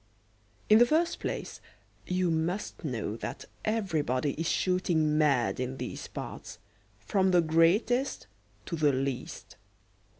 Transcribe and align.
In 0.67 0.79
the 0.79 0.85
first 0.87 1.19
place 1.19 1.61
you 2.07 2.31
must 2.31 2.83
know 2.83 3.15
that 3.17 3.45
everybody 3.63 4.31
is 4.33 4.49
shooting 4.49 5.15
mad 5.15 5.59
in 5.59 5.77
these 5.77 6.07
parts, 6.07 6.57
from 6.97 7.29
the 7.29 7.39
greatest 7.39 8.25
to 8.65 8.75
the 8.75 8.93
least. 8.93 9.57